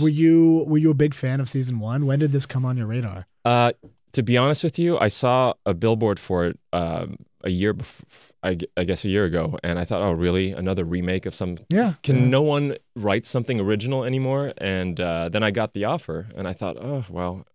[0.00, 2.04] Were you were you a big fan of season one?
[2.04, 3.26] When did this come on your radar?
[3.44, 3.72] Uh,
[4.12, 8.32] to be honest with you, I saw a billboard for it um, a year, bef-
[8.42, 10.52] I, I guess a year ago, and I thought, oh, really?
[10.52, 11.56] Another remake of some?
[11.68, 11.94] Yeah.
[12.02, 12.26] Can yeah.
[12.26, 14.52] no one write something original anymore?
[14.58, 17.46] And uh, then I got the offer, and I thought, oh, well,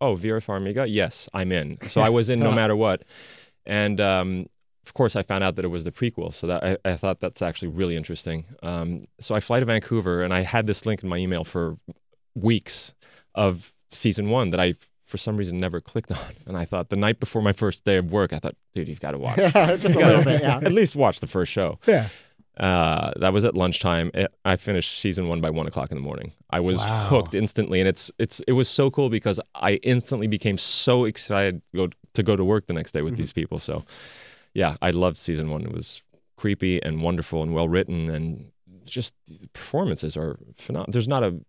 [0.00, 1.78] oh, Vera Farmiga, yes, I'm in.
[1.88, 3.02] So I was in no matter what.
[3.66, 4.46] And um,
[4.86, 7.20] of course, I found out that it was the prequel, so that I, I thought
[7.20, 8.46] that's actually really interesting.
[8.62, 11.76] Um, so I fly to Vancouver, and I had this link in my email for
[12.34, 12.94] weeks
[13.34, 14.74] of season one that I,
[15.06, 16.18] for some reason, never clicked on.
[16.46, 19.00] And I thought the night before my first day of work, I thought, dude, you've
[19.00, 19.36] got to watch.
[19.38, 20.56] Just a little bit, yeah.
[20.62, 21.78] At least watch the first show.
[21.86, 22.08] Yeah.
[22.56, 24.12] Uh, that was at lunchtime.
[24.44, 26.30] I finished season one by one o'clock in the morning.
[26.50, 27.06] I was Wow.
[27.08, 31.62] hooked instantly, and it's it's it was so cool because I instantly became so excited
[31.72, 33.58] to go, to go to work the next day with these people.
[33.58, 33.84] So,
[34.54, 35.62] yeah, I loved season one.
[35.62, 36.02] It was
[36.36, 38.50] creepy and wonderful and well written, and
[38.86, 40.92] just the performances are phenomenal.
[40.92, 41.40] There's not a,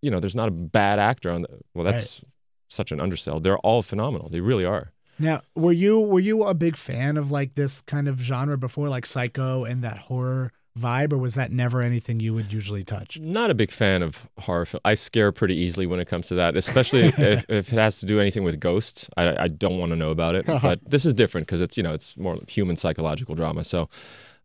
[0.00, 1.48] you know, there's not a bad actor on the.
[1.74, 2.22] Well, that's
[2.68, 3.40] such an undersell.
[3.40, 4.28] They're all phenomenal.
[4.28, 4.92] They really are.
[5.18, 8.88] Now, were you were you a big fan of like this kind of genre before,
[8.88, 13.18] like Psycho and that horror vibe, or was that never anything you would usually touch?
[13.20, 14.80] Not a big fan of horror film.
[14.84, 18.06] I scare pretty easily when it comes to that, especially if, if it has to
[18.06, 19.08] do anything with ghosts.
[19.16, 20.46] I, I don't want to know about it.
[20.46, 23.64] But this is different because it's you know it's more human psychological drama.
[23.64, 23.88] So,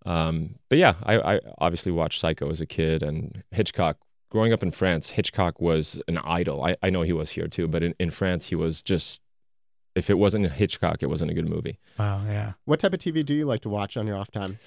[0.06, 3.98] um, but yeah, I, I obviously watched Psycho as a kid and Hitchcock.
[4.32, 6.64] Growing up in France, Hitchcock was an idol.
[6.64, 9.22] I, I know he was here too, but in, in France, he was just.
[9.96, 11.80] If it wasn't Hitchcock, it wasn't a good movie.
[11.98, 12.54] Wow, yeah.
[12.64, 14.60] What type of TV do you like to watch on your off time?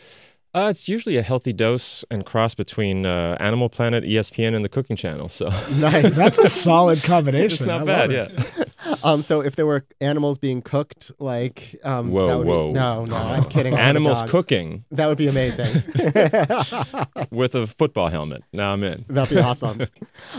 [0.55, 4.69] Uh, it's usually a healthy dose and cross between uh, Animal Planet, ESPN, and the
[4.69, 5.31] Cooking Channel.
[5.31, 6.15] So Nice.
[6.15, 7.47] That's a solid combination.
[7.47, 8.11] it's not I bad.
[8.11, 8.31] it.
[8.59, 8.62] Yeah.
[9.05, 12.73] um, so if there were animals being cooked, like um, Whoa, that would be- whoa.
[12.73, 13.75] no, no, I'm kidding.
[13.75, 15.83] Animals cooking That would be amazing.
[17.31, 18.43] with a football helmet.
[18.53, 19.05] Now I'm in.
[19.09, 19.87] That'd be awesome.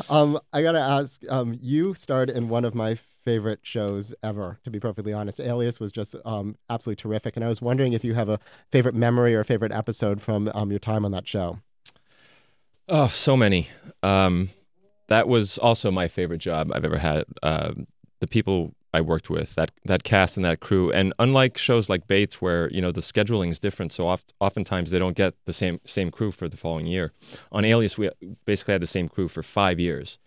[0.10, 1.22] um, I gotta ask.
[1.30, 4.60] Um, you starred in one of my favorite shows ever.
[4.66, 8.04] To be perfectly honest, Alias was just um, absolutely terrific, and I was wondering if
[8.04, 8.40] you have a
[8.72, 11.60] favorite memory or favorite episode from um, your time on that show.
[12.90, 13.70] Oh, so many.
[14.02, 14.50] Um,
[15.08, 17.24] that was also my favorite job I've ever had.
[17.42, 17.74] Uh,
[18.24, 18.58] the people
[18.94, 22.64] I worked with, that that cast and that crew, and unlike shows like Bates, where
[22.76, 26.10] you know the scheduling is different, so oft, oftentimes they don't get the same same
[26.18, 27.12] crew for the following year.
[27.52, 28.10] On Alias, we
[28.46, 30.18] basically had the same crew for five years.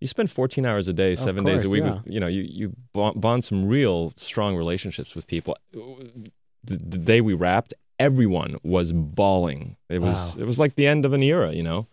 [0.00, 1.84] You spend 14 hours a day, seven days a week.
[1.84, 1.94] yeah.
[2.02, 5.56] with- You know, you you bond, bond some real strong relationships with people.
[5.72, 9.76] The, the day we wrapped, everyone was bawling.
[9.88, 10.42] It was Wow.
[10.42, 11.52] it was like the end of an era.
[11.52, 11.86] You know.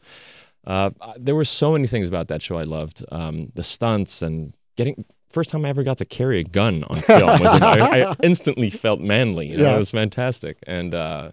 [0.65, 3.03] Uh, there were so many things about that show I loved.
[3.11, 6.97] Um, the stunts and getting first time I ever got to carry a gun on
[7.01, 9.47] film was I, I instantly felt manly.
[9.47, 9.75] You know, Yeah.
[9.75, 10.57] It was fantastic.
[10.67, 11.31] And uh,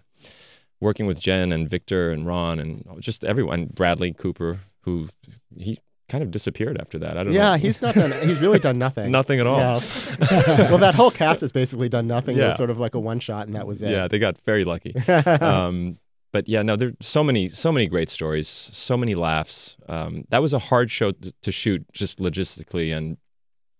[0.79, 5.09] working with Jen and Victor and Ron and just everyone, Bradley Cooper, who
[5.57, 7.17] he kind of disappeared after that.
[7.17, 7.57] I don't Yeah, know.
[7.57, 8.11] he's not done.
[8.25, 9.11] He's really done nothing.
[9.19, 9.57] Nothing at all.
[9.59, 9.79] Yeah.
[10.69, 12.37] well, that whole cast has basically done nothing.
[12.37, 12.47] It Yeah.
[12.49, 13.89] was sort of like a one shot, and that was it.
[13.89, 14.95] Yeah, they got very lucky.
[15.41, 15.97] um,
[16.31, 19.75] but yeah, no, there's so many, so many great stories, so many laughs.
[19.89, 23.17] Um, that was a hard show to, to shoot, just logistically, and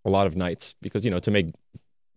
[0.08, 1.48] a lot of nights because you know to make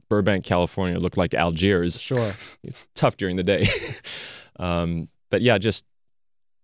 [0.09, 2.33] Burbank, California, look like Algiers, Sure.
[2.65, 3.69] it's tough during the day.
[4.59, 5.85] um, but yeah, just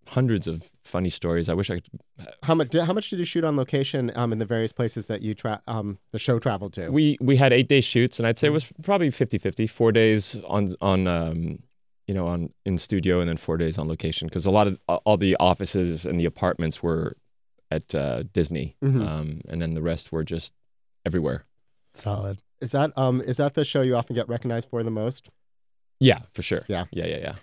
[0.08, 1.48] hundreds of funny stories.
[1.48, 1.84] I wish I could.
[2.44, 2.74] How much?
[2.74, 5.62] How much did you shoot on location um, in the various places that you tra-
[5.66, 6.90] um, the show traveled to?
[6.90, 10.36] We we had eight day shoots, and I'd say it was probably 50-50, Four days
[10.46, 11.58] on on um,
[12.08, 14.78] you know on in studio, and then four days on location because a lot of
[14.88, 17.16] all the offices and the apartments were
[17.70, 19.06] at uh, Disney, Mhm.
[19.06, 20.52] um, and then the rest were just
[21.06, 21.46] everywhere.
[21.94, 22.38] Solid.
[22.60, 25.30] Is that um is that the show you often get recognized for the most?
[26.00, 26.64] Yeah, for sure.
[26.68, 26.84] Yeah.
[26.90, 27.34] yeah, yeah, yeah.